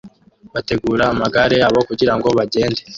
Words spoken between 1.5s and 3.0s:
yabo kugirango bagende